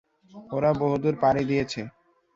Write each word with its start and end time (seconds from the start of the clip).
ওরা 0.55 0.71
বহুদূর 0.81 1.13
পাড়ি 1.21 1.43
দিয়েছে। 1.49 1.81